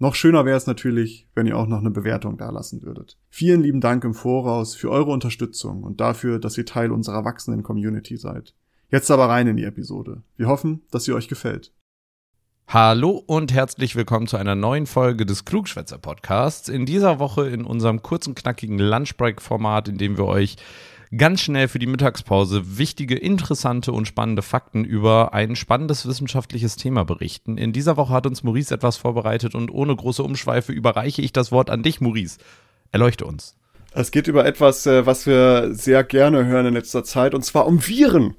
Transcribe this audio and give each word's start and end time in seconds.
Noch 0.00 0.16
schöner 0.16 0.44
wäre 0.44 0.56
es 0.56 0.66
natürlich, 0.66 1.28
wenn 1.36 1.46
ihr 1.46 1.56
auch 1.56 1.68
noch 1.68 1.78
eine 1.78 1.90
Bewertung 1.90 2.36
dalassen 2.36 2.82
würdet. 2.82 3.16
Vielen 3.28 3.62
lieben 3.62 3.80
Dank 3.80 4.02
im 4.02 4.12
Voraus 4.12 4.74
für 4.74 4.90
eure 4.90 5.12
Unterstützung 5.12 5.84
und 5.84 6.00
dafür, 6.00 6.40
dass 6.40 6.58
ihr 6.58 6.66
Teil 6.66 6.90
unserer 6.90 7.24
wachsenden 7.24 7.62
Community 7.62 8.16
seid. 8.16 8.54
Jetzt 8.90 9.10
aber 9.12 9.28
rein 9.28 9.46
in 9.46 9.56
die 9.56 9.64
Episode. 9.64 10.22
Wir 10.36 10.48
hoffen, 10.48 10.82
dass 10.90 11.04
sie 11.04 11.12
euch 11.12 11.28
gefällt. 11.28 11.72
Hallo 12.66 13.22
und 13.24 13.52
herzlich 13.52 13.94
willkommen 13.94 14.26
zu 14.26 14.36
einer 14.36 14.56
neuen 14.56 14.86
Folge 14.86 15.26
des 15.26 15.44
Klugschwätzer 15.44 15.98
Podcasts. 15.98 16.68
In 16.68 16.86
dieser 16.86 17.20
Woche 17.20 17.48
in 17.48 17.64
unserem 17.64 18.02
kurzen, 18.02 18.34
knackigen 18.34 18.78
Lunchbreak-Format, 18.78 19.88
in 19.88 19.98
dem 19.98 20.16
wir 20.16 20.24
euch 20.24 20.56
ganz 21.16 21.40
schnell 21.40 21.68
für 21.68 21.78
die 21.78 21.86
Mittagspause 21.86 22.78
wichtige, 22.78 23.16
interessante 23.16 23.92
und 23.92 24.06
spannende 24.06 24.42
Fakten 24.42 24.84
über 24.84 25.34
ein 25.34 25.56
spannendes 25.56 26.06
wissenschaftliches 26.06 26.76
Thema 26.76 27.04
berichten. 27.04 27.58
In 27.58 27.72
dieser 27.72 27.96
Woche 27.96 28.12
hat 28.12 28.26
uns 28.26 28.42
Maurice 28.42 28.74
etwas 28.74 28.96
vorbereitet 28.96 29.54
und 29.54 29.70
ohne 29.70 29.94
große 29.94 30.22
Umschweife 30.22 30.72
überreiche 30.72 31.22
ich 31.22 31.32
das 31.32 31.52
Wort 31.52 31.70
an 31.70 31.82
dich, 31.82 32.00
Maurice. 32.00 32.38
Erleuchte 32.92 33.24
uns. 33.24 33.56
Es 33.92 34.10
geht 34.10 34.26
über 34.26 34.44
etwas, 34.44 34.86
äh, 34.86 35.06
was 35.06 35.26
wir 35.26 35.74
sehr 35.74 36.02
gerne 36.04 36.46
hören 36.46 36.66
in 36.66 36.74
letzter 36.74 37.04
Zeit, 37.04 37.34
und 37.34 37.44
zwar 37.44 37.66
um 37.66 37.86
Viren. 37.86 38.34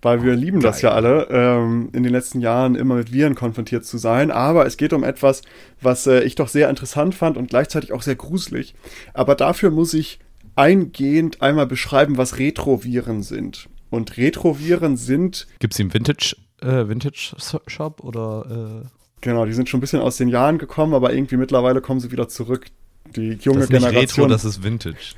Weil 0.00 0.24
wir 0.24 0.34
lieben 0.34 0.58
Geil. 0.58 0.70
das 0.70 0.82
ja 0.82 0.90
alle, 0.90 1.28
ähm, 1.30 1.90
in 1.92 2.02
den 2.02 2.10
letzten 2.10 2.40
Jahren 2.40 2.74
immer 2.74 2.96
mit 2.96 3.12
Viren 3.12 3.36
konfrontiert 3.36 3.84
zu 3.84 3.98
sein. 3.98 4.32
Aber 4.32 4.66
es 4.66 4.76
geht 4.76 4.92
um 4.92 5.04
etwas, 5.04 5.42
was 5.80 6.08
äh, 6.08 6.24
ich 6.24 6.34
doch 6.34 6.48
sehr 6.48 6.68
interessant 6.68 7.14
fand 7.14 7.36
und 7.36 7.50
gleichzeitig 7.50 7.92
auch 7.92 8.02
sehr 8.02 8.16
gruselig. 8.16 8.74
Aber 9.14 9.36
dafür 9.36 9.70
muss 9.70 9.94
ich 9.94 10.18
eingehend 10.54 11.42
einmal 11.42 11.66
beschreiben, 11.66 12.16
was 12.16 12.38
Retroviren 12.38 13.22
sind. 13.22 13.68
Und 13.90 14.16
Retroviren 14.16 14.96
sind. 14.96 15.46
Gibt 15.58 15.74
es 15.74 15.80
im 15.80 15.92
Vintage, 15.92 16.36
äh, 16.60 16.88
Vintage 16.88 17.34
Shop 17.66 18.02
oder. 18.02 18.84
Äh 18.84 18.88
genau, 19.20 19.44
die 19.44 19.52
sind 19.52 19.68
schon 19.68 19.78
ein 19.78 19.82
bisschen 19.82 20.00
aus 20.00 20.16
den 20.16 20.28
Jahren 20.28 20.58
gekommen, 20.58 20.94
aber 20.94 21.12
irgendwie 21.12 21.36
mittlerweile 21.36 21.80
kommen 21.80 22.00
sie 22.00 22.10
wieder 22.10 22.28
zurück. 22.28 22.66
Die 23.14 23.32
junge 23.40 23.60
das 23.60 23.64
ist 23.64 23.70
Generation. 23.70 24.00
Nicht 24.00 24.18
Retro, 24.18 24.26
das 24.28 24.44
ist 24.44 24.62
Vintage. 24.62 25.14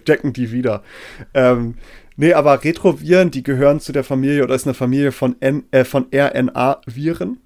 decken 0.06 0.32
die 0.32 0.52
wieder. 0.52 0.82
Ähm, 1.32 1.76
nee, 2.16 2.34
aber 2.34 2.62
Retroviren, 2.64 3.30
die 3.30 3.42
gehören 3.42 3.80
zu 3.80 3.92
der 3.92 4.04
Familie 4.04 4.44
oder 4.44 4.54
ist 4.54 4.66
eine 4.66 4.74
Familie 4.74 5.12
von, 5.12 5.36
N, 5.40 5.64
äh, 5.70 5.84
von 5.84 6.06
RNA-Viren. 6.12 7.38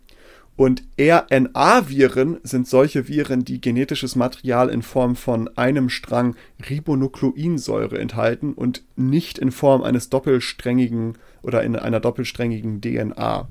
Und 0.54 0.82
RNA-Viren 1.00 2.38
sind 2.42 2.68
solche 2.68 3.08
Viren, 3.08 3.44
die 3.44 3.60
genetisches 3.60 4.16
Material 4.16 4.68
in 4.68 4.82
Form 4.82 5.16
von 5.16 5.48
einem 5.56 5.88
Strang 5.88 6.36
Ribonukleinsäure 6.68 7.98
enthalten 7.98 8.52
und 8.52 8.82
nicht 8.96 9.38
in 9.38 9.50
Form 9.50 9.82
eines 9.82 10.10
doppelsträngigen 10.10 11.16
oder 11.42 11.62
in 11.62 11.74
einer 11.76 12.00
doppelsträngigen 12.00 12.80
DNA. 12.82 13.48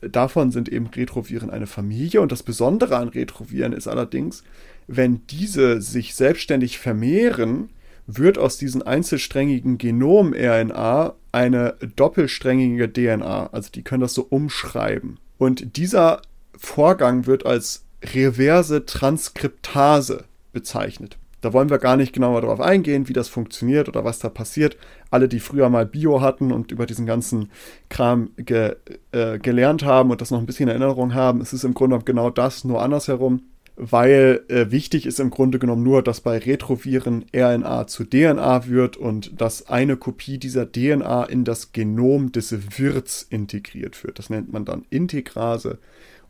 Davon 0.00 0.52
sind 0.52 0.68
eben 0.68 0.86
Retroviren 0.86 1.50
eine 1.50 1.66
Familie 1.66 2.20
und 2.20 2.30
das 2.30 2.44
Besondere 2.44 2.96
an 2.96 3.08
Retroviren 3.08 3.72
ist 3.72 3.88
allerdings, 3.88 4.44
wenn 4.86 5.26
diese 5.26 5.82
sich 5.82 6.14
selbstständig 6.14 6.78
vermehren, 6.78 7.70
wird 8.06 8.38
aus 8.38 8.56
diesen 8.56 8.82
einzelsträngigen 8.82 9.76
Genom-RNA 9.76 11.14
eine 11.32 11.74
doppelsträngige 11.96 12.90
DNA. 12.90 13.48
Also 13.48 13.70
die 13.70 13.82
können 13.82 14.00
das 14.00 14.14
so 14.14 14.26
umschreiben. 14.30 15.18
Und 15.36 15.76
dieser 15.76 16.22
Vorgang 16.58 17.26
wird 17.26 17.46
als 17.46 17.84
reverse 18.02 18.84
Transkriptase 18.84 20.24
bezeichnet. 20.52 21.16
Da 21.40 21.52
wollen 21.52 21.70
wir 21.70 21.78
gar 21.78 21.96
nicht 21.96 22.12
genauer 22.12 22.40
darauf 22.40 22.60
eingehen, 22.60 23.08
wie 23.08 23.12
das 23.12 23.28
funktioniert 23.28 23.88
oder 23.88 24.04
was 24.04 24.18
da 24.18 24.28
passiert. 24.28 24.76
Alle, 25.10 25.28
die 25.28 25.38
früher 25.38 25.68
mal 25.68 25.86
Bio 25.86 26.20
hatten 26.20 26.50
und 26.50 26.72
über 26.72 26.84
diesen 26.84 27.06
ganzen 27.06 27.50
Kram 27.88 28.30
ge, 28.36 28.74
äh, 29.12 29.38
gelernt 29.38 29.84
haben 29.84 30.10
und 30.10 30.20
das 30.20 30.32
noch 30.32 30.40
ein 30.40 30.46
bisschen 30.46 30.68
in 30.68 30.70
Erinnerung 30.70 31.14
haben, 31.14 31.40
es 31.40 31.52
ist 31.52 31.64
im 31.64 31.74
Grunde 31.74 32.00
genau 32.04 32.30
das, 32.30 32.64
nur 32.64 32.82
andersherum, 32.82 33.42
weil 33.76 34.44
äh, 34.48 34.72
wichtig 34.72 35.06
ist 35.06 35.20
im 35.20 35.30
Grunde 35.30 35.60
genommen 35.60 35.84
nur, 35.84 36.02
dass 36.02 36.20
bei 36.20 36.38
Retroviren 36.38 37.24
RNA 37.32 37.86
zu 37.86 38.04
DNA 38.04 38.66
wird 38.66 38.96
und 38.96 39.40
dass 39.40 39.68
eine 39.68 39.96
Kopie 39.96 40.38
dieser 40.38 40.70
DNA 40.70 41.22
in 41.24 41.44
das 41.44 41.70
Genom 41.70 42.32
des 42.32 42.52
Wirts 42.78 43.22
integriert 43.22 44.02
wird. 44.02 44.18
Das 44.18 44.28
nennt 44.28 44.52
man 44.52 44.64
dann 44.64 44.84
Integrase 44.90 45.78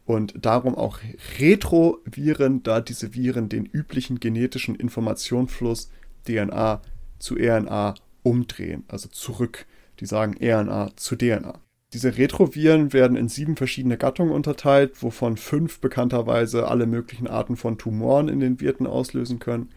und 0.09 0.33
darum 0.41 0.75
auch 0.75 1.01
Retroviren, 1.39 2.63
da 2.63 2.81
diese 2.81 3.13
Viren 3.13 3.51
den 3.51 3.67
üblichen 3.67 4.21
genetischen 4.21 4.75
Informationsfluss 4.75 5.91
DNA 6.27 6.81
zu 7.19 7.35
RNA 7.35 7.95
umdrehen, 8.23 8.85
also 8.89 9.11
zurück. 9.11 9.67
Die 10.01 10.07
sagen 10.07 10.35
RNA 10.43 10.93
zu 10.97 11.15
DNA. 11.15 11.61
Diese 11.93 12.17
Retroviren 12.17 12.95
werden 12.95 13.19
in 13.19 13.29
sieben 13.29 13.57
verschiedene 13.57 13.99
Gattungen 13.99 14.33
unterteilt, 14.33 15.03
wovon 15.03 15.37
fünf 15.37 15.81
bekannterweise 15.81 16.69
alle 16.69 16.87
möglichen 16.87 17.27
Arten 17.27 17.57
von 17.57 17.77
Tumoren 17.77 18.31
in 18.31 18.41
den 18.41 18.63
Wirten 18.63 18.87
auslösen 18.87 19.41
können. 19.41 19.69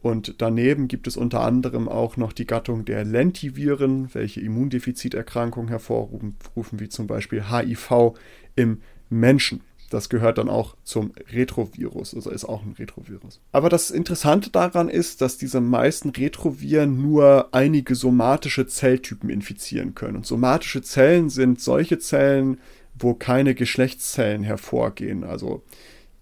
Und 0.00 0.36
daneben 0.38 0.88
gibt 0.88 1.06
es 1.06 1.18
unter 1.18 1.40
anderem 1.40 1.90
auch 1.90 2.16
noch 2.16 2.32
die 2.32 2.46
Gattung 2.46 2.86
der 2.86 3.04
Lentiviren, 3.04 4.14
welche 4.14 4.40
Immundefiziterkrankungen 4.40 5.68
hervorrufen, 5.68 6.36
wie 6.80 6.88
zum 6.88 7.06
Beispiel 7.06 7.50
HIV 7.50 8.14
im 8.56 8.80
Menschen. 9.10 9.60
Das 9.94 10.08
gehört 10.08 10.38
dann 10.38 10.48
auch 10.48 10.74
zum 10.82 11.12
Retrovirus, 11.30 12.16
also 12.16 12.28
ist 12.30 12.44
auch 12.44 12.64
ein 12.64 12.74
Retrovirus. 12.76 13.40
Aber 13.52 13.68
das 13.68 13.92
Interessante 13.92 14.50
daran 14.50 14.88
ist, 14.88 15.20
dass 15.20 15.38
diese 15.38 15.60
meisten 15.60 16.10
Retroviren 16.10 17.00
nur 17.00 17.50
einige 17.52 17.94
somatische 17.94 18.66
Zelltypen 18.66 19.30
infizieren 19.30 19.94
können. 19.94 20.16
Und 20.16 20.26
somatische 20.26 20.82
Zellen 20.82 21.30
sind 21.30 21.60
solche 21.60 22.00
Zellen, 22.00 22.58
wo 22.98 23.14
keine 23.14 23.54
Geschlechtszellen 23.54 24.42
hervorgehen. 24.42 25.22
Also 25.22 25.62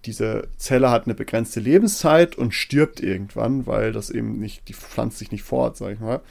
diese 0.05 0.49
Zelle 0.57 0.91
hat 0.91 1.05
eine 1.07 1.15
begrenzte 1.15 1.59
Lebenszeit 1.59 2.35
und 2.37 2.53
stirbt 2.53 2.99
irgendwann, 2.99 3.65
weil 3.65 3.91
das 3.91 4.11
eben 4.11 4.37
nicht, 4.39 4.67
die 4.67 4.75
pflanzt 4.75 5.17
sich 5.17 5.31
nicht 5.31 5.43
fort, 5.43 5.77
sag 5.77 5.93
ich 5.93 5.99
mal. 5.99 6.21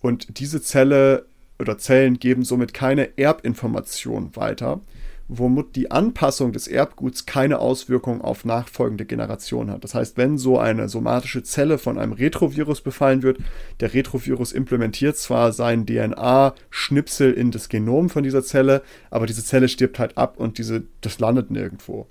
Und 0.00 0.38
diese 0.38 0.62
Zelle 0.62 1.26
oder 1.58 1.76
Zellen 1.76 2.20
geben 2.20 2.44
somit 2.44 2.72
keine 2.72 3.18
Erbinformation 3.18 4.36
weiter 4.36 4.80
womit 5.28 5.76
die 5.76 5.90
Anpassung 5.90 6.52
des 6.52 6.68
Erbguts 6.68 7.26
keine 7.26 7.58
Auswirkung 7.58 8.20
auf 8.20 8.44
nachfolgende 8.44 9.06
Generationen 9.06 9.70
hat. 9.70 9.84
Das 9.84 9.94
heißt, 9.94 10.16
wenn 10.16 10.38
so 10.38 10.58
eine 10.58 10.88
somatische 10.88 11.42
Zelle 11.42 11.78
von 11.78 11.98
einem 11.98 12.12
Retrovirus 12.12 12.82
befallen 12.82 13.22
wird, 13.22 13.38
der 13.80 13.94
Retrovirus 13.94 14.52
implementiert 14.52 15.16
zwar 15.16 15.52
sein 15.52 15.86
DNA-Schnipsel 15.86 17.32
in 17.32 17.50
das 17.50 17.68
Genom 17.68 18.10
von 18.10 18.22
dieser 18.22 18.42
Zelle, 18.42 18.82
aber 19.10 19.26
diese 19.26 19.44
Zelle 19.44 19.68
stirbt 19.68 19.98
halt 19.98 20.18
ab 20.18 20.38
und 20.38 20.58
diese, 20.58 20.84
das 21.00 21.18
landet 21.18 21.50
nirgendwo. 21.50 22.06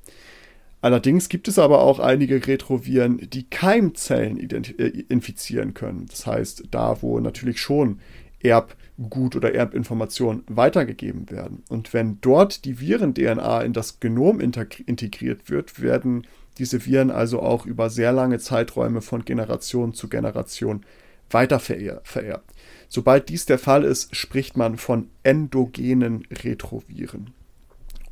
Allerdings 0.83 1.29
gibt 1.29 1.47
es 1.47 1.59
aber 1.59 1.79
auch 1.79 1.99
einige 1.99 2.45
Retroviren, 2.45 3.29
die 3.29 3.49
Keimzellen 3.49 4.37
äh, 4.37 4.87
infizieren 5.07 5.73
können. 5.73 6.07
Das 6.09 6.27
heißt, 6.27 6.65
da 6.71 7.01
wo 7.01 7.21
natürlich 7.21 7.61
schon 7.61 7.99
Erbgut 8.43 9.35
oder 9.35 9.53
Erbinformationen 9.53 10.43
weitergegeben 10.47 11.31
werden. 11.31 11.63
Und 11.69 11.93
wenn 11.93 12.19
dort 12.21 12.65
die 12.65 12.79
Viren-DNA 12.79 13.61
in 13.61 13.73
das 13.73 13.99
Genom 13.99 14.39
integriert 14.39 15.49
wird, 15.49 15.81
werden 15.81 16.27
diese 16.57 16.85
Viren 16.85 17.09
also 17.09 17.41
auch 17.41 17.65
über 17.65 17.89
sehr 17.89 18.11
lange 18.11 18.37
Zeiträume 18.39 19.01
von 19.01 19.25
Generation 19.25 19.93
zu 19.93 20.07
Generation 20.07 20.85
weiter 21.31 21.59
vererbt. 21.59 22.51
Sobald 22.89 23.29
dies 23.29 23.45
der 23.47 23.57
Fall 23.57 23.83
ist, 23.83 24.15
spricht 24.15 24.55
man 24.55 24.77
von 24.77 25.09
endogenen 25.23 26.27
Retroviren. 26.31 27.31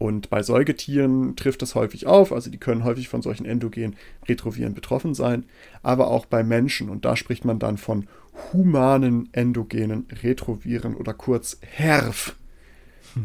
Und 0.01 0.31
bei 0.31 0.41
Säugetieren 0.41 1.35
trifft 1.35 1.61
das 1.61 1.75
häufig 1.75 2.07
auf, 2.07 2.31
also 2.33 2.49
die 2.49 2.57
können 2.57 2.83
häufig 2.83 3.07
von 3.07 3.21
solchen 3.21 3.45
endogenen 3.45 3.95
Retroviren 4.27 4.73
betroffen 4.73 5.13
sein, 5.13 5.45
aber 5.83 6.07
auch 6.07 6.25
bei 6.25 6.43
Menschen. 6.43 6.89
Und 6.89 7.05
da 7.05 7.15
spricht 7.15 7.45
man 7.45 7.59
dann 7.59 7.77
von 7.77 8.07
humanen 8.51 9.29
endogenen 9.31 10.07
Retroviren 10.23 10.95
oder 10.95 11.13
kurz 11.13 11.59
HERV. 11.61 12.35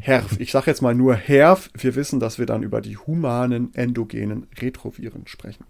HERV. 0.01 0.39
Ich 0.39 0.53
sage 0.53 0.71
jetzt 0.71 0.83
mal 0.83 0.95
nur 0.95 1.15
HERV. 1.15 1.71
Wir 1.73 1.95
wissen, 1.95 2.21
dass 2.21 2.39
wir 2.39 2.45
dann 2.45 2.63
über 2.63 2.83
die 2.83 2.99
humanen 2.99 3.75
endogenen 3.75 4.47
Retroviren 4.61 5.27
sprechen. 5.27 5.65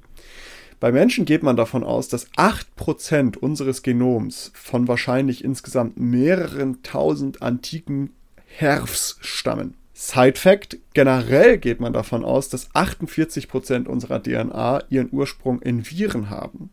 Bei 0.81 0.91
Menschen 0.91 1.25
geht 1.25 1.45
man 1.45 1.57
davon 1.57 1.85
aus, 1.85 2.09
dass 2.09 2.29
8% 2.33 3.39
unseres 3.39 3.85
Genoms 3.85 4.51
von 4.55 4.89
wahrscheinlich 4.89 5.45
insgesamt 5.45 6.01
mehreren 6.01 6.83
tausend 6.83 7.43
antiken 7.43 8.11
HERVs 8.47 9.19
stammen. 9.21 9.75
Side 9.99 10.39
Fact: 10.39 10.77
Generell 10.93 11.57
geht 11.57 11.81
man 11.81 11.95
davon 11.95 12.23
aus, 12.23 12.51
dass 12.51 12.71
48% 12.75 13.87
unserer 13.87 14.23
DNA 14.23 14.85
ihren 14.91 15.09
Ursprung 15.11 15.63
in 15.63 15.87
Viren 15.91 16.29
haben. 16.29 16.71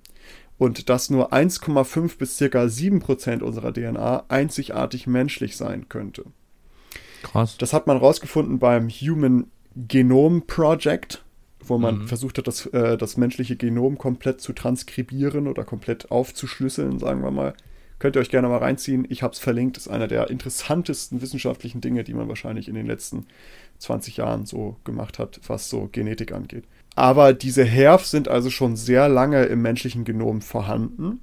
und 0.60 0.88
dass 0.88 1.10
nur 1.10 1.34
1,5 1.34 2.18
bis 2.18 2.38
circa 2.38 2.70
7 2.70 3.00
Prozent 3.00 3.42
unserer 3.42 3.74
DNA 3.74 4.26
einzigartig 4.28 5.08
menschlich 5.08 5.58
sein 5.58 5.90
könnte. 5.90 6.26
Krass. 7.24 7.58
Das 7.58 7.74
hat 7.74 7.88
man 7.88 7.98
rausgefunden 7.98 8.60
beim 8.60 8.88
Human 8.90 9.48
Genome 9.76 10.42
Project, 10.42 11.24
wo 11.60 11.78
man 11.78 12.00
mhm. 12.00 12.08
versucht 12.08 12.38
hat, 12.38 12.48
das, 12.48 12.68
äh, 12.68 12.98
das 12.98 13.18
menschliche 13.18 13.56
Genom 13.56 13.98
komplett 13.98 14.42
zu 14.42 14.54
transkribieren 14.54 15.48
oder 15.48 15.64
komplett 15.64 16.12
aufzuschlüsseln, 16.12 17.00
sagen 17.00 17.24
wir 17.24 17.32
mal. 17.32 17.54
Könnt 18.04 18.18
ihr 18.18 18.20
euch 18.20 18.30
gerne 18.30 18.50
mal 18.50 18.58
reinziehen. 18.58 19.06
Ich 19.08 19.24
habe 19.24 19.32
es 19.32 19.40
verlinkt. 19.40 19.78
Das 19.78 19.86
ist 19.86 19.92
einer 19.94 20.10
der 20.10 20.30
interessantesten 20.30 21.22
wissenschaftlichen 21.22 21.80
Dinge, 21.80 22.04
die 22.04 22.14
man 22.14 22.28
wahrscheinlich 22.28 22.68
in 22.68 22.76
den 22.76 22.86
letzten 22.86 23.28
20 23.78 24.18
Jahren 24.18 24.46
so 24.46 24.76
gemacht 24.84 25.20
hat, 25.20 25.40
was 25.48 25.70
so 25.70 25.88
Genetik 25.90 26.34
angeht. 26.34 26.66
Aber 26.96 27.32
diese 27.32 27.64
HERVs 27.64 28.12
sind 28.12 28.28
also 28.28 28.50
schon 28.50 28.76
sehr 28.76 29.08
lange 29.08 29.44
im 29.46 29.62
menschlichen 29.62 30.04
Genom 30.04 30.42
vorhanden 30.42 31.22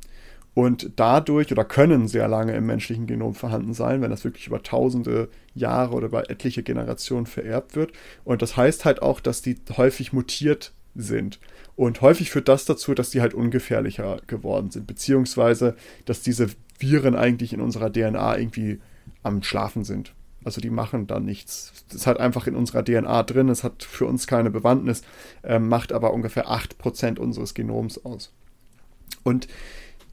und 0.55 0.93
dadurch 0.97 1.53
oder 1.53 1.67
können 1.67 2.09
sehr 2.09 2.29
lange 2.29 2.55
im 2.55 2.65
menschlichen 2.65 3.07
Genom 3.07 3.35
vorhanden 3.35 3.75
sein, 3.75 4.01
wenn 4.01 4.11
das 4.11 4.25
wirklich 4.25 4.47
über 4.47 4.63
tausende 4.63 5.29
Jahre 5.55 5.95
oder 5.95 6.07
über 6.07 6.31
etliche 6.31 6.63
Generationen 6.63 7.27
vererbt 7.27 7.77
wird. 7.77 7.93
Und 8.25 8.41
das 8.41 8.57
heißt 8.57 8.87
halt 8.87 9.03
auch, 9.03 9.21
dass 9.21 9.43
die 9.43 9.57
häufig 9.77 10.15
mutiert 10.15 10.73
sind. 10.95 11.41
Und 11.77 12.01
häufig 12.01 12.31
führt 12.31 12.49
das 12.49 12.65
dazu, 12.65 12.95
dass 12.95 13.11
die 13.11 13.21
halt 13.21 13.35
ungefährlicher 13.35 14.19
geworden 14.27 14.71
sind, 14.71 14.87
beziehungsweise 14.87 15.77
dass 16.07 16.23
diese 16.23 16.49
Viren 16.81 17.15
eigentlich 17.15 17.53
in 17.53 17.61
unserer 17.61 17.93
DNA 17.93 18.39
irgendwie 18.39 18.81
am 19.23 19.43
Schlafen 19.43 19.85
sind. 19.85 20.15
Also 20.45 20.61
die 20.61 20.71
machen 20.71 21.07
da 21.07 21.21
nichts. 21.21 21.85
Das 21.89 21.97
ist 21.97 22.07
halt 22.07 22.19
einfach 22.19 22.47
in 22.47 22.57
unserer 22.57 22.85
DNA 22.85 23.23
drin. 23.25 23.49
Es 23.49 23.63
hat 23.63 23.83
für 23.83 24.07
uns 24.07 24.27
keine 24.27 24.51
Bewandtnis, 24.51 25.03
äh, 25.43 25.59
macht 25.59 25.93
aber 25.93 26.15
ungefähr 26.15 26.49
8% 26.49 27.19
unseres 27.19 27.53
Genoms 27.53 28.05
aus. 28.05 28.33
Und 29.23 29.49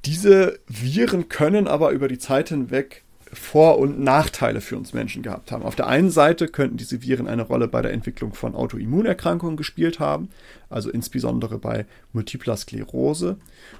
diese 0.05 0.59
Viren 0.67 1.29
können 1.29 1.67
aber 1.67 1.91
über 1.91 2.07
die 2.07 2.19
Zeit 2.19 2.49
hinweg 2.49 3.03
vor- 3.33 3.77
und 3.79 3.99
Nachteile 3.99 4.61
für 4.61 4.77
uns 4.77 4.93
Menschen 4.93 5.21
gehabt 5.21 5.51
haben. 5.51 5.63
Auf 5.63 5.75
der 5.75 5.87
einen 5.87 6.09
Seite 6.09 6.47
könnten 6.47 6.77
diese 6.77 7.01
Viren 7.01 7.27
eine 7.27 7.43
Rolle 7.43 7.67
bei 7.67 7.81
der 7.81 7.91
Entwicklung 7.91 8.33
von 8.33 8.55
Autoimmunerkrankungen 8.55 9.57
gespielt 9.57 9.99
haben, 9.99 10.29
also 10.69 10.89
insbesondere 10.89 11.57
bei 11.57 11.85
Multipler 12.13 12.57
Sklerose. 12.57 13.37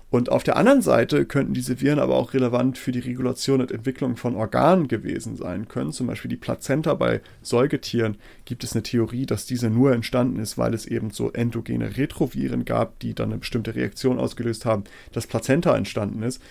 Und 0.10 0.32
auf 0.32 0.44
der 0.44 0.56
anderen 0.56 0.82
Seite 0.82 1.26
könnten 1.26 1.54
diese 1.54 1.82
Viren 1.82 2.00
aber 2.00 2.16
auch 2.16 2.34
relevant 2.34 2.78
für 2.78 2.94
die 2.94 3.00
Regulation 3.00 3.60
und 3.60 3.72
Entwicklung 3.72 4.16
von 4.16 4.36
Organen 4.36 4.88
gewesen 4.88 5.36
sein 5.36 5.68
können. 5.68 5.92
Zum 5.92 6.08
Beispiel 6.08 6.30
die 6.30 6.38
Plazenta 6.38 6.94
bei 6.94 7.22
Säugetieren 7.42 8.16
gibt 8.46 8.64
es 8.64 8.74
eine 8.74 8.84
Theorie, 8.84 9.26
dass 9.26 9.46
diese 9.46 9.70
nur 9.70 9.92
entstanden 9.92 10.40
ist, 10.40 10.58
weil 10.58 10.74
es 10.74 10.86
eben 10.86 11.12
so 11.12 11.32
endogene 11.32 11.98
Retroviren 11.98 12.64
gab, 12.64 13.00
die 13.00 13.14
dann 13.14 13.32
eine 13.32 13.40
bestimmte 13.40 13.76
Reaktion 13.76 14.18
ausgelöst 14.18 14.66
haben, 14.66 14.86
dass 15.12 15.28
Plazenta 15.28 15.76
entstanden 15.76 16.24
ist. 16.24 16.42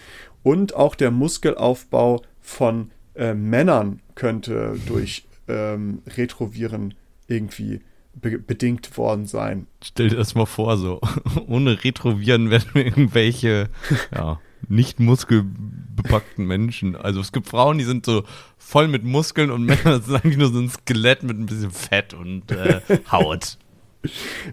Und 0.47 0.77
auch 0.77 0.95
der 0.95 1.11
Muskelaufbau 1.11 2.23
von 2.41 2.93
äh, 3.17 3.35
Männern 3.35 3.99
könnte 4.15 4.79
durch 4.87 5.27
ähm, 5.49 6.03
Retroviren 6.07 6.95
irgendwie 7.27 7.81
be 8.15 8.39
bedingt 8.39 8.97
worden 8.97 9.27
sein. 9.27 9.67
Stell 9.83 10.09
dir 10.09 10.15
das 10.15 10.37
mal 10.37 10.47
vor, 10.47 10.77
so 10.77 11.01
ohne 11.49 11.83
Retroviren 11.83 12.49
werden 12.51 12.71
irgendwelche 12.75 13.71
ja, 14.15 14.39
nicht 14.69 15.01
muskelbepackten 15.01 16.47
Menschen. 16.47 16.95
Also 16.95 17.19
es 17.19 17.33
gibt 17.33 17.49
Frauen, 17.49 17.79
die 17.79 17.85
sind 17.85 18.07
so 18.07 18.23
voll 18.57 18.87
mit 18.87 19.03
Muskeln 19.03 19.51
und 19.51 19.65
Männer 19.65 20.01
sind 20.01 20.15
eigentlich 20.15 20.37
nur 20.37 20.53
so 20.53 20.61
ein 20.61 20.71
Skelett 20.71 21.25
mit 21.25 21.37
ein 21.37 21.47
bisschen 21.47 21.73
Fett 21.73 22.15
und 22.15 22.53
äh, 22.53 22.83
Haut. 23.11 23.59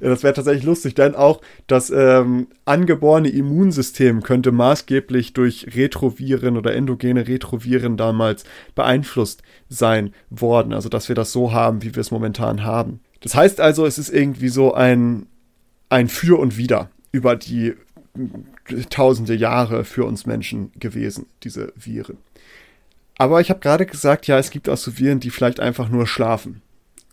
Ja, 0.02 0.10
das 0.10 0.24
wäre 0.24 0.34
tatsächlich 0.34 0.64
lustig, 0.64 0.96
denn 0.96 1.16
auch 1.16 1.42
das 1.68 1.90
ähm, 1.90 2.48
angeborene 2.66 3.30
Immunsystem 3.30 4.24
könnte 4.24 4.52
maßgeblich 4.52 5.34
durch 5.34 5.68
Retroviren 5.76 6.58
oder 6.58 6.74
endogene 6.74 7.28
Retroviren 7.28 7.98
damals 7.98 8.44
beeinflusst 8.76 9.44
sein 9.70 10.14
worden. 10.30 10.74
Also, 10.74 10.90
dass 10.90 11.10
wir 11.10 11.16
das 11.16 11.32
so 11.32 11.52
haben, 11.52 11.84
wie 11.84 11.96
wir 11.96 12.02
es 12.02 12.12
momentan 12.12 12.64
haben. 12.64 13.00
Das 13.22 13.36
heißt 13.36 13.62
also, 13.62 13.86
es 13.86 13.98
ist 13.98 14.10
irgendwie 14.10 14.50
so 14.50 14.74
ein, 14.74 15.28
ein 15.90 16.10
Für 16.10 16.40
und 16.40 16.58
Wider 16.58 16.90
über 17.12 17.36
die 17.36 17.74
tausende 18.90 19.36
Jahre 19.36 19.86
für 19.86 20.06
uns 20.06 20.26
Menschen 20.26 20.72
gewesen, 20.80 21.26
diese 21.44 21.74
Viren. 21.76 22.18
Aber 23.18 23.42
ich 23.42 23.50
habe 23.50 23.60
gerade 23.60 23.86
gesagt, 23.86 24.28
ja, 24.28 24.38
es 24.38 24.50
gibt 24.50 24.70
auch 24.70 24.78
so 24.78 24.98
Viren, 24.98 25.20
die 25.20 25.30
vielleicht 25.30 25.60
einfach 25.60 25.90
nur 25.90 26.08
schlafen. 26.08 26.62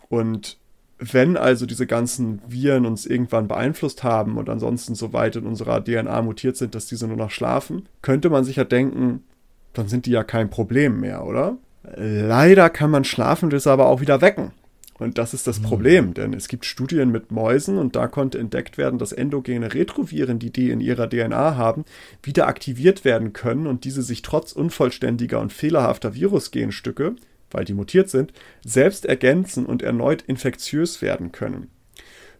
Und 0.08 0.58
wenn 1.00 1.36
also 1.36 1.64
diese 1.66 1.86
ganzen 1.86 2.42
Viren 2.46 2.84
uns 2.84 3.06
irgendwann 3.06 3.48
beeinflusst 3.48 4.04
haben 4.04 4.36
und 4.36 4.48
ansonsten 4.50 4.94
so 4.94 5.12
weit 5.12 5.36
in 5.36 5.46
unserer 5.46 5.82
DNA 5.82 6.20
mutiert 6.22 6.56
sind, 6.56 6.74
dass 6.74 6.86
diese 6.86 7.08
nur 7.08 7.16
noch 7.16 7.30
schlafen, 7.30 7.88
könnte 8.02 8.28
man 8.28 8.44
sich 8.44 8.56
ja 8.56 8.64
denken, 8.64 9.24
dann 9.72 9.88
sind 9.88 10.06
die 10.06 10.10
ja 10.10 10.24
kein 10.24 10.50
Problem 10.50 11.00
mehr, 11.00 11.24
oder? 11.24 11.56
Leider 11.96 12.68
kann 12.68 12.90
man 12.90 13.04
Schlafendes 13.04 13.66
aber 13.66 13.86
auch 13.86 14.00
wieder 14.00 14.20
wecken. 14.20 14.52
Und 14.98 15.16
das 15.16 15.32
ist 15.32 15.46
das 15.46 15.60
mhm. 15.60 15.64
Problem, 15.64 16.14
denn 16.14 16.34
es 16.34 16.46
gibt 16.46 16.66
Studien 16.66 17.10
mit 17.10 17.32
Mäusen 17.32 17.78
und 17.78 17.96
da 17.96 18.06
konnte 18.06 18.38
entdeckt 18.38 18.76
werden, 18.76 18.98
dass 18.98 19.12
endogene 19.12 19.72
Retroviren, 19.72 20.38
die 20.38 20.52
die 20.52 20.70
in 20.70 20.80
ihrer 20.80 21.08
DNA 21.08 21.56
haben, 21.56 21.86
wieder 22.22 22.46
aktiviert 22.46 23.06
werden 23.06 23.32
können 23.32 23.66
und 23.66 23.84
diese 23.84 24.02
sich 24.02 24.20
trotz 24.20 24.52
unvollständiger 24.52 25.40
und 25.40 25.54
fehlerhafter 25.54 26.14
Virusgenstücke 26.14 27.16
weil 27.50 27.64
die 27.64 27.74
mutiert 27.74 28.10
sind, 28.10 28.32
selbst 28.64 29.04
ergänzen 29.06 29.66
und 29.66 29.82
erneut 29.82 30.22
infektiös 30.22 31.02
werden 31.02 31.32
können. 31.32 31.68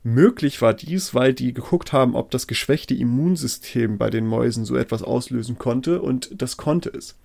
Möglich 0.03 0.62
war 0.62 0.73
dies, 0.73 1.15
weil 1.15 1.35
die 1.35 1.53
geguckt 1.53 1.93
haben, 1.93 2.15
ob 2.15 2.31
das 2.31 2.47
geschwächte 2.47 2.95
Immunsystem 2.95 3.99
bei 3.99 4.09
den 4.09 4.27
Mäusen 4.27 4.65
so 4.65 4.77
etwas 4.77 5.03
auslösen 5.03 5.59
konnte 5.59 6.01
und 6.01 6.31
das 6.41 6.57
konnte 6.57 6.89
es. 6.89 7.19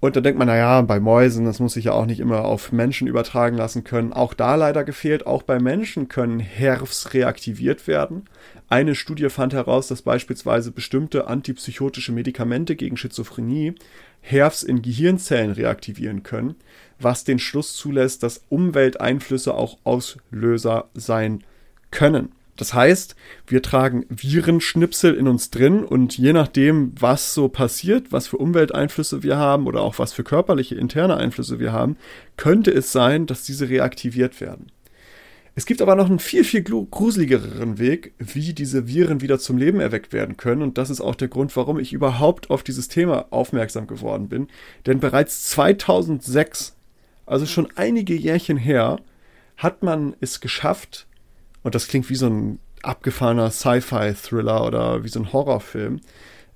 Und 0.00 0.14
da 0.14 0.20
denkt 0.20 0.38
man, 0.38 0.46
naja, 0.46 0.80
bei 0.82 1.00
Mäusen, 1.00 1.44
das 1.44 1.58
muss 1.58 1.72
sich 1.72 1.86
ja 1.86 1.92
auch 1.92 2.06
nicht 2.06 2.20
immer 2.20 2.44
auf 2.44 2.70
Menschen 2.70 3.08
übertragen 3.08 3.56
lassen 3.56 3.82
können. 3.82 4.12
Auch 4.12 4.32
da 4.32 4.54
leider 4.54 4.84
gefehlt, 4.84 5.26
auch 5.26 5.42
bei 5.42 5.58
Menschen 5.58 6.06
können 6.06 6.38
HERVs 6.38 7.14
reaktiviert 7.14 7.88
werden. 7.88 8.26
Eine 8.68 8.94
Studie 8.94 9.28
fand 9.28 9.54
heraus, 9.54 9.88
dass 9.88 10.02
beispielsweise 10.02 10.70
bestimmte 10.70 11.26
antipsychotische 11.26 12.12
Medikamente 12.12 12.76
gegen 12.76 12.96
Schizophrenie 12.96 13.74
HERVs 14.20 14.62
in 14.62 14.82
Gehirnzellen 14.82 15.50
reaktivieren 15.50 16.22
können, 16.22 16.54
was 17.00 17.24
den 17.24 17.40
Schluss 17.40 17.74
zulässt, 17.74 18.22
dass 18.22 18.44
Umwelteinflüsse 18.50 19.52
auch 19.52 19.78
Auslöser 19.82 20.90
sein 20.94 21.42
können. 21.90 22.32
Das 22.58 22.74
heißt, 22.74 23.14
wir 23.46 23.62
tragen 23.62 24.04
Virenschnipsel 24.10 25.14
in 25.14 25.28
uns 25.28 25.50
drin 25.50 25.84
und 25.84 26.18
je 26.18 26.32
nachdem, 26.32 26.92
was 26.98 27.32
so 27.32 27.48
passiert, 27.48 28.10
was 28.10 28.26
für 28.26 28.36
Umwelteinflüsse 28.36 29.22
wir 29.22 29.36
haben 29.36 29.68
oder 29.68 29.80
auch 29.80 30.00
was 30.00 30.12
für 30.12 30.24
körperliche 30.24 30.74
interne 30.74 31.16
Einflüsse 31.16 31.60
wir 31.60 31.72
haben, 31.72 31.96
könnte 32.36 32.72
es 32.72 32.90
sein, 32.90 33.26
dass 33.26 33.44
diese 33.44 33.68
reaktiviert 33.68 34.40
werden. 34.40 34.72
Es 35.54 35.66
gibt 35.66 35.82
aber 35.82 35.94
noch 35.94 36.08
einen 36.08 36.18
viel, 36.18 36.42
viel 36.44 36.62
gruseligeren 36.62 37.78
Weg, 37.78 38.12
wie 38.18 38.52
diese 38.52 38.88
Viren 38.88 39.20
wieder 39.20 39.38
zum 39.38 39.56
Leben 39.56 39.80
erweckt 39.80 40.12
werden 40.12 40.36
können. 40.36 40.62
Und 40.62 40.78
das 40.78 40.90
ist 40.90 41.00
auch 41.00 41.16
der 41.16 41.26
Grund, 41.26 41.56
warum 41.56 41.80
ich 41.80 41.92
überhaupt 41.92 42.50
auf 42.50 42.62
dieses 42.62 42.86
Thema 42.86 43.26
aufmerksam 43.30 43.86
geworden 43.86 44.28
bin. 44.28 44.48
Denn 44.86 45.00
bereits 45.00 45.48
2006, 45.50 46.76
also 47.26 47.44
schon 47.46 47.68
einige 47.74 48.14
Jährchen 48.14 48.56
her, 48.56 49.00
hat 49.56 49.82
man 49.82 50.14
es 50.20 50.40
geschafft, 50.40 51.07
und 51.68 51.74
das 51.74 51.86
klingt 51.86 52.08
wie 52.08 52.14
so 52.14 52.28
ein 52.28 52.60
abgefahrener 52.82 53.50
Sci-Fi-Thriller 53.50 54.64
oder 54.64 55.04
wie 55.04 55.08
so 55.08 55.20
ein 55.20 55.34
Horrorfilm, 55.34 56.00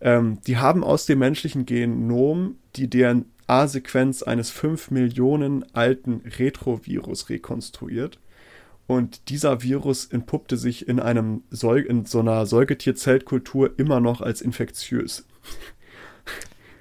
ähm, 0.00 0.38
die 0.46 0.56
haben 0.56 0.82
aus 0.82 1.04
dem 1.04 1.18
menschlichen 1.18 1.66
Genom 1.66 2.56
die 2.76 2.88
DNA-Sequenz 2.88 4.22
eines 4.22 4.48
5 4.48 4.90
Millionen 4.90 5.66
alten 5.74 6.22
Retrovirus 6.38 7.28
rekonstruiert 7.28 8.18
und 8.86 9.28
dieser 9.28 9.62
Virus 9.62 10.06
entpuppte 10.06 10.56
sich 10.56 10.88
in, 10.88 10.98
einem 10.98 11.42
Säug 11.50 11.84
in 11.84 12.06
so 12.06 12.20
einer 12.20 12.46
Säugetierzeltkultur 12.46 13.78
immer 13.78 14.00
noch 14.00 14.22
als 14.22 14.40
infektiös. 14.40 15.26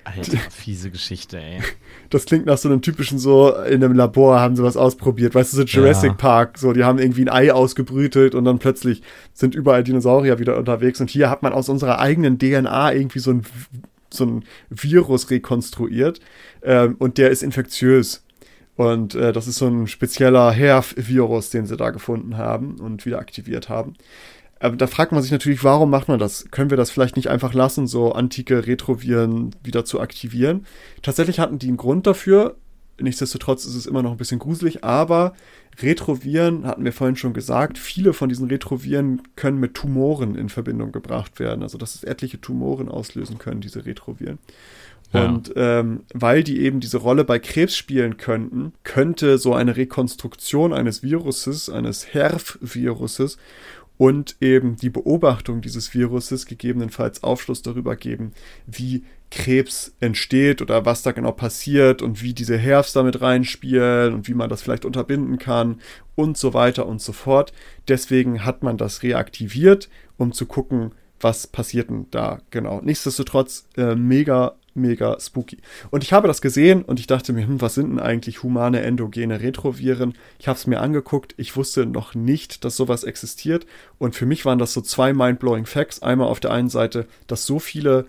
Alter, 0.04 0.38
fiese 0.50 0.90
Geschichte, 0.90 1.40
ey. 1.40 1.60
Das 2.10 2.26
klingt 2.26 2.46
nach 2.46 2.58
so 2.58 2.68
einem 2.68 2.82
typischen 2.82 3.20
so, 3.20 3.56
in 3.56 3.84
einem 3.84 3.96
Labor 3.96 4.40
haben 4.40 4.58
sie 4.58 4.64
was 4.64 4.76
ausprobiert. 4.76 5.34
Weißt 5.34 5.54
du, 5.54 5.58
so 5.58 5.64
Jurassic 5.64 6.12
ja. 6.12 6.16
Park, 6.16 6.58
so, 6.58 6.74
die 6.74 6.84
haben 6.84 7.00
irgendwie 7.00 7.22
ein 7.22 7.30
Ei 7.30 7.54
ausgebrütet 7.54 8.36
und 8.36 8.44
dann 8.44 8.60
plötzlich 8.60 9.02
sind 9.34 9.56
überall 9.56 9.84
Dinosaurier 9.84 10.38
wieder 10.38 10.58
unterwegs. 10.58 11.00
Und 11.00 11.10
hier 11.10 11.30
hat 11.30 11.42
man 11.42 11.54
aus 11.54 11.70
unserer 11.70 12.00
eigenen 12.00 12.38
DNA 12.38 12.94
irgendwie 12.94 13.20
so 13.20 13.32
ein, 13.32 13.44
so 14.10 14.26
ein 14.26 14.44
Virus 14.70 15.30
rekonstruiert. 15.30 16.20
Ähm, 16.64 16.96
und 17.00 17.18
der 17.18 17.30
ist 17.30 17.44
infektiös. 17.44 18.24
Und 18.76 19.16
äh, 19.16 19.32
das 19.32 19.48
ist 19.48 19.58
so 19.58 19.68
ein 19.68 19.88
spezieller 19.88 20.52
HERV-Virus, 20.52 21.50
den 21.50 21.66
sie 21.66 21.78
da 21.78 21.92
gefunden 21.92 22.38
haben 22.38 22.80
und 22.80 23.06
wieder 23.06 23.20
aktiviert 23.20 23.70
haben. 23.70 23.94
Aber 24.62 24.76
da 24.76 24.86
fragt 24.86 25.12
man 25.12 25.24
sich 25.24 25.32
natürlich, 25.32 25.64
warum 25.64 25.90
macht 25.90 26.08
man 26.08 26.20
das? 26.20 26.46
Können 26.52 26.70
wir 26.70 26.78
das 26.78 26.92
vielleicht 26.92 27.16
nicht 27.16 27.30
einfach 27.30 27.56
lassen, 27.56 27.88
so 27.88 28.12
antike 28.12 28.68
Retroviren 28.68 29.56
wieder 29.64 29.86
zu 29.86 30.00
aktivieren? 30.00 30.68
Tatsächlich 31.02 31.40
hatten 31.40 31.58
die 31.58 31.68
einen 31.68 31.78
Grund 31.78 32.06
dafür. 32.06 32.58
nichtsdestotrotz 33.00 33.66
ist 33.66 33.74
es 33.74 33.88
immer 33.88 34.04
noch 34.04 34.12
ein 34.12 34.18
bisschen 34.18 34.38
gruselig, 34.38 34.84
aber 34.84 35.34
Retroviren, 35.82 36.68
hatten 36.68 36.84
wir 36.84 36.94
vorhin 36.94 37.16
schon 37.16 37.34
gesagt, 37.34 37.80
viele 37.80 38.14
von 38.14 38.30
diesen 38.30 38.50
Retroviren 38.50 39.24
können 39.36 39.60
mit 39.60 39.74
Tumoren 39.74 40.36
in 40.36 40.50
Verbindung 40.50 40.92
gebracht 40.92 41.40
werden. 41.40 41.64
Also 41.64 41.80
dass 41.80 41.96
es 41.96 42.04
etliche 42.04 42.40
Tumoren 42.40 42.88
auslösen 42.88 43.40
können, 43.40 43.62
diese 43.62 43.88
Retroviren. 43.88 44.38
Ja. 45.14 45.26
Und 45.26 45.52
ähm, 45.56 46.04
weil 46.14 46.44
die 46.44 46.62
eben 46.62 46.80
diese 46.80 46.98
Rolle 46.98 47.24
bei 47.24 47.40
Krebs 47.40 47.76
spielen 47.76 48.18
könnten, 48.18 48.74
könnte 48.84 49.40
so 49.40 49.54
eine 49.54 49.76
Rekonstruktion 49.76 50.72
eines 50.72 51.02
Viruses, 51.04 51.70
eines 51.70 52.14
HERV-Viruses 52.14 53.38
und 54.02 54.38
eben 54.42 54.78
die 54.78 54.90
Beobachtung 54.90 55.62
dieses 55.62 55.94
Viruses 55.94 56.48
gegebenenfalls 56.48 57.22
Aufschluss 57.22 57.62
darüber 57.62 57.96
geben, 57.96 58.34
wie 58.66 59.04
Krebs 59.30 59.96
entsteht 60.00 60.64
oder 60.64 60.88
was 60.88 61.04
da 61.04 61.12
genau 61.12 61.32
passiert 61.34 62.02
und 62.02 62.24
wie 62.24 62.34
diese 62.34 62.58
Herbst 62.58 62.96
damit 62.96 63.22
reinspielen 63.22 64.16
und 64.16 64.28
wie 64.28 64.34
man 64.34 64.50
das 64.50 64.64
vielleicht 64.64 64.86
unterbinden 64.86 65.38
kann 65.38 65.82
und 66.16 66.36
so 66.36 66.56
weiter 66.56 66.88
und 66.88 67.00
so 67.00 67.14
fort. 67.14 67.54
Deswegen 67.88 68.44
hat 68.44 68.64
man 68.64 68.76
das 68.76 69.04
reaktiviert, 69.04 69.88
um 70.18 70.32
zu 70.32 70.48
gucken, 70.48 70.94
was 71.20 71.46
passiert 71.46 71.92
denn 71.92 72.08
da 72.10 72.40
genau. 72.50 72.82
Nichtsdestotrotz 72.82 73.68
äh, 73.78 73.94
mega, 73.94 74.56
mega 74.74 75.18
spooky. 75.20 75.58
Und 75.90 76.04
ich 76.04 76.14
habe 76.14 76.28
das 76.28 76.42
gesehen 76.42 76.84
und 76.84 77.00
ich 77.00 77.08
dachte 77.08 77.34
mir, 77.34 77.48
hm, 77.48 77.62
was 77.62 77.76
sind 77.76 77.90
denn 77.90 78.00
eigentlich 78.00 78.44
humane 78.44 78.82
endogene 78.82 79.42
Retroviren? 79.42 80.14
Ich 80.40 80.48
habe 80.48 80.58
es 80.58 80.68
mir 80.68 80.80
angeguckt, 80.80 81.34
ich 81.38 81.56
wusste 81.56 81.86
noch 81.86 82.16
nicht, 82.16 82.64
dass 82.64 82.76
sowas 82.76 83.04
existiert 83.04 83.66
und 83.98 84.16
für 84.16 84.26
mich 84.26 84.46
waren 84.46 84.60
das 84.60 84.74
so 84.74 84.82
zwei 84.82 85.14
mindblowing 85.14 85.66
Facts. 85.66 86.02
Einmal 86.02 86.28
auf 86.28 86.40
der 86.40 86.52
einen 86.52 86.70
Seite, 86.70 87.08
dass 87.28 87.46
so 87.46 87.60
viele 87.60 88.06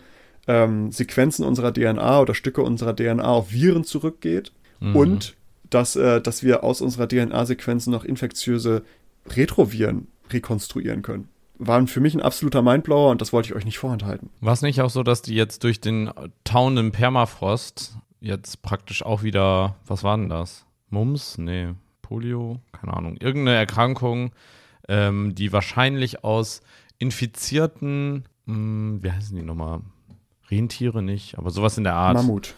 ähm, 0.47 0.93
Sequenzen 0.93 1.45
unserer 1.45 1.73
DNA 1.73 2.21
oder 2.21 2.35
Stücke 2.35 2.63
unserer 2.63 2.95
DNA 2.95 3.25
auf 3.25 3.53
Viren 3.53 3.85
zurückgeht 3.85 4.53
mhm. 4.81 4.97
und 4.97 5.35
dass, 5.71 5.97
äh, 5.97 6.21
dass 6.21 6.43
wir 6.43 6.65
aus 6.65 6.81
unserer 6.81 7.09
DNA-Sequenzen 7.09 7.93
noch 7.93 8.05
infektiöse 8.05 8.83
Retroviren 9.29 10.09
rekonstruieren 10.31 11.03
können. 11.03 11.29
Waren 11.65 11.87
für 11.87 12.01
mich 12.01 12.15
ein 12.15 12.21
absoluter 12.21 12.61
Mindblower 12.61 13.11
und 13.11 13.21
das 13.21 13.33
wollte 13.33 13.49
ich 13.49 13.55
euch 13.55 13.65
nicht 13.65 13.79
vorenthalten. 13.79 14.31
War 14.41 14.53
es 14.53 14.63
nicht 14.63 14.81
auch 14.81 14.91
so, 14.91 15.03
dass 15.03 15.23
die 15.23 15.35
jetzt 15.35 15.63
durch 15.63 15.81
den 15.81 16.11
tauenden 16.45 16.91
Permafrost 16.91 17.97
jetzt 18.21 18.63
praktisch 18.63 19.05
auch 19.05 19.23
wieder, 19.23 19.77
was 19.87 20.03
war 20.03 20.17
denn 20.17 20.29
das? 20.29 20.67
Mumps? 20.91 21.39
Nee, 21.39 21.69
Polio? 22.03 22.61
Keine 22.73 22.95
Ahnung. 22.95 23.17
Irgendeine 23.19 23.57
Erkrankung, 23.57 24.33
ähm, 24.89 25.35
die 25.35 25.53
wahrscheinlich 25.53 26.25
aus 26.25 26.63
infizierten, 26.99 28.25
mh, 28.47 28.55
hm, 28.55 28.99
wie 29.03 29.13
heißen 29.13 29.37
die 29.37 29.43
nochmal? 29.43 29.81
Rentiere 30.51 31.03
nicht, 31.03 31.39
aber 31.39 31.51
sowas 31.51 31.79
in 31.79 31.85
der 31.85 31.95
Art. 31.95 32.15
Mammut. 32.15 32.55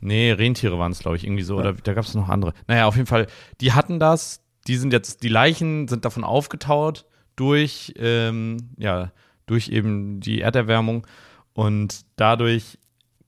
Nee, 0.00 0.32
Rentiere 0.32 0.78
waren 0.78 0.92
es, 0.92 1.00
glaube 1.00 1.16
ich, 1.16 1.24
irgendwie 1.24 1.42
so. 1.42 1.54
Ja. 1.54 1.60
Oder 1.60 1.72
da 1.74 1.92
gab 1.92 2.04
es 2.04 2.14
noch 2.14 2.28
andere. 2.28 2.54
Naja, 2.66 2.86
auf 2.86 2.96
jeden 2.96 3.06
Fall, 3.06 3.26
die 3.60 3.72
hatten 3.72 3.98
das. 3.98 4.42
Die 4.66 4.76
sind 4.76 4.92
jetzt, 4.92 5.22
die 5.22 5.28
Leichen 5.28 5.88
sind 5.88 6.04
davon 6.04 6.24
aufgetaut 6.24 7.06
durch, 7.38 7.94
ähm, 7.96 8.70
ja, 8.76 9.12
durch 9.46 9.68
eben 9.68 10.20
die 10.20 10.40
Erderwärmung. 10.40 11.06
Und 11.54 12.02
dadurch 12.16 12.78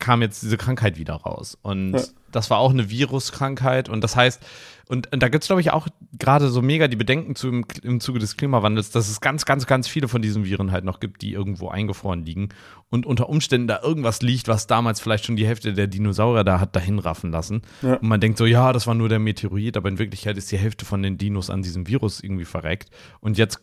kam 0.00 0.22
jetzt 0.22 0.42
diese 0.42 0.56
Krankheit 0.56 0.98
wieder 0.98 1.14
raus. 1.14 1.56
Und 1.62 1.92
ja. 1.92 2.02
das 2.32 2.50
war 2.50 2.58
auch 2.58 2.70
eine 2.70 2.90
Viruskrankheit. 2.90 3.88
Und 3.88 4.02
das 4.02 4.16
heißt, 4.16 4.42
und, 4.90 5.12
und 5.12 5.22
da 5.22 5.28
gibt 5.28 5.44
es, 5.44 5.48
glaube 5.48 5.60
ich, 5.60 5.70
auch 5.70 5.86
gerade 6.18 6.48
so 6.48 6.62
mega 6.62 6.88
die 6.88 6.96
Bedenken 6.96 7.36
zu, 7.36 7.46
im, 7.46 7.64
im 7.84 8.00
Zuge 8.00 8.18
des 8.18 8.36
Klimawandels, 8.36 8.90
dass 8.90 9.08
es 9.08 9.20
ganz, 9.20 9.44
ganz, 9.44 9.68
ganz 9.68 9.86
viele 9.86 10.08
von 10.08 10.20
diesen 10.20 10.44
Viren 10.44 10.72
halt 10.72 10.84
noch 10.84 10.98
gibt, 10.98 11.22
die 11.22 11.32
irgendwo 11.32 11.68
eingefroren 11.68 12.24
liegen 12.24 12.48
und 12.88 13.06
unter 13.06 13.28
Umständen 13.28 13.68
da 13.68 13.80
irgendwas 13.84 14.20
liegt, 14.20 14.48
was 14.48 14.66
damals 14.66 14.98
vielleicht 14.98 15.26
schon 15.26 15.36
die 15.36 15.46
Hälfte 15.46 15.74
der 15.74 15.86
Dinosaurier 15.86 16.42
da 16.42 16.58
hat 16.58 16.74
dahin 16.74 16.98
raffen 16.98 17.30
lassen. 17.30 17.62
Ja. 17.82 17.94
Und 17.94 18.08
man 18.08 18.20
denkt 18.20 18.36
so, 18.36 18.46
ja, 18.46 18.72
das 18.72 18.88
war 18.88 18.96
nur 18.96 19.08
der 19.08 19.20
Meteorit, 19.20 19.76
aber 19.76 19.88
in 19.88 20.00
Wirklichkeit 20.00 20.36
ist 20.36 20.50
die 20.50 20.58
Hälfte 20.58 20.84
von 20.84 21.04
den 21.04 21.18
Dinos 21.18 21.50
an 21.50 21.62
diesem 21.62 21.86
Virus 21.86 22.20
irgendwie 22.20 22.44
verreckt. 22.44 22.90
Und 23.20 23.38
jetzt, 23.38 23.62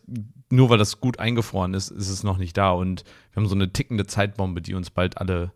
nur 0.50 0.70
weil 0.70 0.78
das 0.78 1.02
gut 1.02 1.20
eingefroren 1.20 1.74
ist, 1.74 1.90
ist 1.90 2.10
es 2.10 2.24
noch 2.24 2.38
nicht 2.38 2.56
da. 2.56 2.72
Und 2.72 3.04
wir 3.34 3.42
haben 3.42 3.50
so 3.50 3.56
eine 3.56 3.74
tickende 3.74 4.08
Zeitbombe, 4.08 4.62
die 4.62 4.76
uns 4.76 4.92
bald 4.92 5.18
alle 5.18 5.52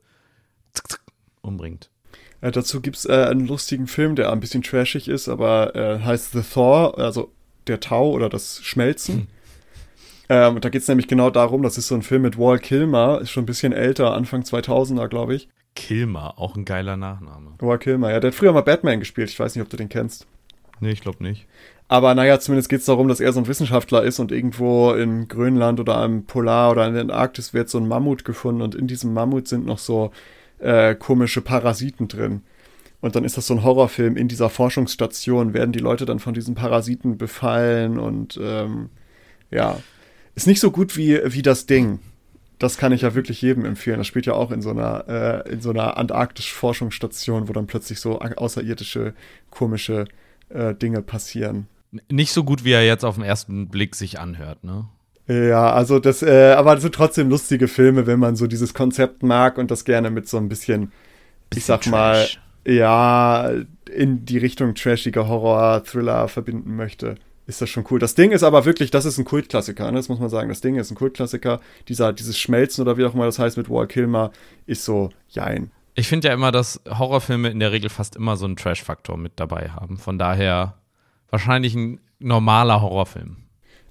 umbringt. 1.42 1.90
Äh, 2.42 2.52
dazu 2.52 2.82
gibt 2.82 2.98
es 2.98 3.06
äh, 3.06 3.14
einen 3.30 3.48
lustigen 3.48 3.88
Film, 3.88 4.16
der 4.16 4.32
ein 4.32 4.40
bisschen 4.40 4.64
trashig 4.64 5.08
ist, 5.08 5.30
aber 5.30 5.76
äh, 5.76 6.00
heißt 6.00 6.32
The 6.32 6.42
Thaw, 6.42 6.94
also 6.98 7.32
der 7.68 7.80
Tau 7.80 8.12
oder 8.12 8.30
das 8.30 8.62
Schmelzen. 8.64 9.16
Hm. 9.16 9.28
Ähm, 10.30 10.62
da 10.62 10.70
geht 10.70 10.82
es 10.82 10.88
nämlich 10.88 11.08
genau 11.08 11.30
darum, 11.30 11.62
das 11.62 11.78
ist 11.78 11.88
so 11.88 11.96
ein 11.96 12.02
Film 12.02 12.24
mit 12.24 12.38
Wall 12.38 12.58
Kilmer, 12.58 13.20
ist 13.22 13.32
schon 13.32 13.44
ein 13.44 13.48
bisschen 13.48 13.74
älter, 13.74 14.14
Anfang 14.14 14.42
2000er, 14.42 15.08
glaube 15.08 15.36
ich. 15.36 15.50
Kilmer, 15.76 16.40
auch 16.40 16.56
ein 16.56 16.66
geiler 16.66 16.98
Nachname. 16.98 17.52
Wall 17.60 17.80
Kilmer, 17.80 18.12
ja, 18.12 18.20
der 18.20 18.32
hat 18.32 18.36
früher 18.36 18.54
mal 18.54 18.62
Batman 18.62 19.00
gespielt, 19.00 19.30
ich 19.30 19.40
weiß 19.40 19.56
nicht, 19.56 19.64
ob 19.64 19.70
du 19.70 19.78
den 19.78 19.90
kennst. 19.90 20.28
Nee, 20.80 20.92
ich 20.92 21.02
glaube 21.02 21.22
nicht. 21.24 21.48
Aber 21.88 22.16
naja, 22.16 22.40
zumindest 22.40 22.70
geht 22.70 22.80
es 22.80 22.86
darum, 22.86 23.10
dass 23.10 23.20
er 23.20 23.34
so 23.34 23.42
ein 23.42 23.48
Wissenschaftler 23.48 24.04
ist 24.04 24.20
und 24.20 24.32
irgendwo 24.32 24.94
in 24.94 25.28
Grönland 25.28 25.80
oder 25.82 26.04
im 26.06 26.26
Polar 26.26 26.72
oder 26.72 26.88
in 26.88 26.94
der 26.94 27.02
Antarktis 27.04 27.54
wird 27.54 27.70
so 27.70 27.78
ein 27.78 27.88
Mammut 27.88 28.24
gefunden 28.24 28.62
und 28.62 28.74
in 28.74 28.88
diesem 28.88 29.14
Mammut 29.14 29.50
sind 29.50 29.66
noch 29.66 29.78
so 29.78 30.12
äh, 30.62 30.96
komische 30.96 31.42
Parasiten 31.42 32.08
drin. 32.08 32.42
Und 33.02 33.16
dann 33.16 33.26
ist 33.26 33.36
das 33.36 33.48
so 33.48 33.56
ein 33.56 33.64
Horrorfilm 33.64 34.16
in 34.16 34.28
dieser 34.28 34.50
Forschungsstation, 34.50 35.54
werden 35.54 35.72
die 35.72 35.80
Leute 35.80 36.06
dann 36.06 36.20
von 36.20 36.34
diesen 36.34 36.54
Parasiten 36.54 37.18
befallen 37.18 37.98
und 37.98 38.40
ähm, 38.42 38.90
ja, 39.50 39.80
ist 40.36 40.48
nicht 40.48 40.60
so 40.60 40.72
gut 40.72 40.96
wie, 40.98 41.20
wie 41.26 41.42
das 41.42 41.66
Ding. 41.66 42.00
Das 42.60 42.78
kann 42.78 42.92
ich 42.92 43.02
ja 43.02 43.16
wirklich 43.16 43.42
jedem 43.42 43.66
empfehlen. 43.66 43.98
Das 43.98 44.06
spielt 44.06 44.28
ja 44.28 44.34
auch 44.34 44.52
in 44.52 44.62
so 44.62 44.70
einer, 44.70 45.06
äh, 45.08 45.52
in 45.52 45.62
so 45.62 45.72
einer 45.72 45.98
antarktischen 45.98 46.56
Forschungsstation, 46.56 47.50
wo 47.50 47.54
dann 47.54 47.66
plötzlich 47.66 48.00
so 48.00 48.20
außerirdische, 48.20 49.16
komische 49.50 50.06
äh, 50.50 50.76
Dinge 50.76 51.02
passieren. 51.02 51.68
Nicht 52.10 52.32
so 52.32 52.44
gut, 52.44 52.64
wie 52.64 52.72
er 52.72 52.86
jetzt 52.86 53.04
auf 53.04 53.16
den 53.16 53.24
ersten 53.24 53.68
Blick 53.68 53.96
sich 53.96 54.20
anhört, 54.20 54.64
ne? 54.64 54.88
Ja, 55.32 55.72
also 55.72 56.00
das, 56.00 56.24
äh, 56.24 56.54
aber 56.58 56.74
das 56.74 56.82
sind 56.82 56.94
trotzdem 56.94 57.30
lustige 57.30 57.70
Filme, 57.70 58.06
wenn 58.06 58.20
man 58.20 58.36
so 58.36 58.48
dieses 58.48 58.74
Konzept 58.74 59.24
mag 59.24 59.58
und 59.58 59.72
das 59.72 59.86
gerne 59.86 60.10
mit 60.10 60.28
so 60.28 60.38
ein 60.38 60.50
bisschen, 60.50 60.92
bisschen 61.50 61.60
ich 61.60 61.66
sag 61.66 61.82
Trash. 61.82 61.92
mal, 61.92 62.28
ja, 62.66 63.52
in 63.90 64.26
die 64.26 64.38
Richtung 64.40 64.76
trashiger 64.76 65.30
Horror, 65.30 65.84
Thriller 65.86 66.28
verbinden 66.28 66.76
möchte, 66.76 67.16
ist 67.48 67.62
das 67.62 67.70
schon 67.70 67.86
cool. 67.92 68.00
Das 68.00 68.16
Ding 68.16 68.32
ist 68.32 68.44
aber 68.44 68.66
wirklich, 68.66 68.92
das 68.92 69.06
ist 69.06 69.18
ein 69.18 69.26
Kultklassiker, 69.26 69.90
ne? 69.92 69.98
das 69.98 70.10
muss 70.10 70.20
man 70.20 70.30
sagen. 70.30 70.50
Das 70.50 70.60
Ding 70.60 70.76
ist 70.76 70.92
ein 70.92 70.96
Kultklassiker. 70.96 71.62
Dieser, 71.88 72.12
dieses 72.12 72.38
Schmelzen 72.38 72.82
oder 72.82 72.98
wie 72.98 73.06
auch 73.06 73.14
immer 73.14 73.26
das 73.26 73.40
heißt 73.40 73.58
mit 73.58 73.70
Wall 73.70 73.88
Kilmer 73.88 74.32
ist 74.66 74.84
so, 74.84 75.12
jein. 75.30 75.72
Ich 75.96 76.08
finde 76.08 76.28
ja 76.30 76.34
immer, 76.34 76.52
dass 76.52 76.82
Horrorfilme 76.90 77.50
in 77.50 77.60
der 77.60 77.72
Regel 77.72 77.90
fast 77.90 78.16
immer 78.16 78.38
so 78.38 78.46
einen 78.46 78.58
Trash-Faktor 78.58 79.18
mit 79.18 79.34
dabei 79.38 79.70
haben. 79.70 79.98
Von 79.98 80.18
daher 80.18 80.76
wahrscheinlich 81.30 81.74
ein 81.76 82.00
normaler 82.20 82.82
Horrorfilm. 82.82 83.41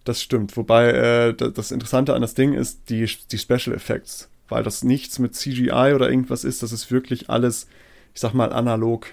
Das 0.05 0.23
stimmt. 0.23 0.57
Wobei 0.57 0.91
äh, 0.91 1.35
das 1.35 1.71
Interessante 1.71 2.15
an 2.15 2.23
das 2.23 2.35
Ding 2.35 2.55
ist 2.55 2.89
die, 2.89 3.09
die 3.31 3.39
Special 3.39 3.75
Effects. 3.75 4.31
Weil 4.49 4.63
das 4.63 4.83
nichts 4.83 5.19
mit 5.19 5.35
CGI 5.35 5.93
oder 5.95 6.11
irgendwas 6.11 6.45
ist. 6.45 6.63
Das 6.63 6.73
ist 6.73 6.91
wirklich 6.91 7.31
alles, 7.31 7.69
ich 8.15 8.21
sag 8.21 8.35
mal, 8.35 8.53
analog 8.53 9.07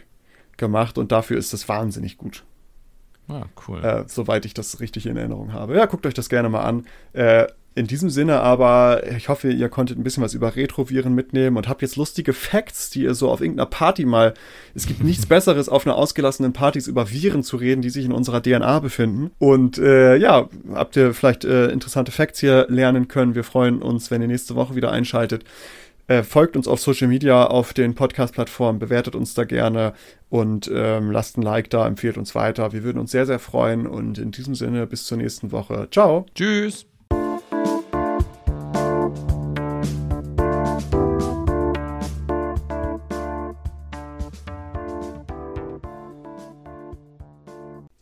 gemacht. 0.56 0.98
Und 0.98 1.12
dafür 1.12 1.38
ist 1.38 1.54
das 1.54 1.70
wahnsinnig 1.70 2.18
gut. 2.18 2.44
Ah, 3.28 3.46
cool. 3.68 3.84
Äh, 3.84 4.06
soweit 4.08 4.46
ich 4.46 4.54
das 4.54 4.80
richtig 4.80 5.06
in 5.06 5.18
Erinnerung 5.18 5.54
habe. 5.54 5.76
Ja, 5.76 5.86
guckt 5.86 6.06
euch 6.06 6.14
das 6.14 6.30
gerne 6.30 6.50
mal 6.50 6.64
an. 6.64 6.88
Äh, 7.14 7.48
in 7.78 7.86
diesem 7.86 8.10
Sinne 8.10 8.42
aber, 8.42 9.04
ich 9.16 9.30
hoffe, 9.30 9.52
ihr 9.52 9.70
konntet 9.70 10.00
ein 10.00 10.04
bisschen 10.04 10.24
was 10.24 10.34
über 10.34 10.56
Retroviren 10.56 11.14
mitnehmen 11.14 11.58
und 11.58 11.70
habt 11.70 11.84
jetzt 11.84 11.96
lustige 11.96 12.34
Facts, 12.34 12.90
die 12.90 13.04
ihr 13.04 13.14
so 13.14 13.30
auf 13.30 13.40
irgendeiner 13.40 13.68
Party 13.68 14.04
mal. 14.04 14.34
Es 14.74 14.88
gibt 14.88 15.04
nichts 15.04 15.26
Besseres, 15.28 15.70
auf 15.70 15.86
einer 15.86 15.96
ausgelassenen 15.96 16.54
Partys 16.54 16.88
über 16.88 17.12
Viren 17.12 17.44
zu 17.44 17.56
reden, 17.58 17.84
die 17.84 17.92
sich 17.92 18.06
in 18.06 18.12
unserer 18.12 18.42
DNA 18.42 18.80
befinden. 18.80 19.30
Und 19.38 19.78
äh, 19.78 20.16
ja, 20.16 20.50
habt 20.74 20.96
ihr 20.96 21.14
vielleicht 21.14 21.46
äh, 21.46 21.68
interessante 21.68 22.12
Facts 22.12 22.40
hier 22.40 22.66
lernen 22.68 23.08
können. 23.08 23.36
Wir 23.36 23.44
freuen 23.44 23.84
uns, 23.84 24.10
wenn 24.10 24.24
ihr 24.24 24.28
nächste 24.28 24.56
Woche 24.56 24.76
wieder 24.76 24.92
einschaltet. 24.92 25.44
Äh, 26.08 26.24
folgt 26.24 26.58
uns 26.58 26.68
auf 26.68 26.80
Social 26.80 27.08
Media, 27.08 27.46
auf 27.46 27.74
den 27.74 27.94
Podcast-Plattformen, 27.94 28.80
bewertet 28.80 29.14
uns 29.14 29.36
da 29.36 29.44
gerne 29.44 29.94
und 30.30 30.72
ähm, 30.74 31.12
lasst 31.12 31.38
ein 31.38 31.44
Like 31.44 31.70
da, 31.70 31.86
empfehlt 31.86 32.18
uns 32.18 32.34
weiter. 32.34 32.74
Wir 32.74 32.84
würden 32.84 32.98
uns 32.98 33.12
sehr, 33.12 33.28
sehr 33.28 33.40
freuen 33.40 33.86
und 33.86 34.18
in 34.18 34.32
diesem 34.32 34.56
Sinne 34.56 34.88
bis 34.88 35.06
zur 35.06 35.18
nächsten 35.18 35.52
Woche. 35.52 35.90
Ciao. 35.92 36.26
Tschüss. 36.34 36.88